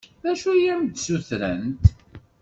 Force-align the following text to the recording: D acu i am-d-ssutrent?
D 0.23 0.25
acu 0.31 0.49
i 0.55 0.65
am-d-ssutrent? 0.73 1.83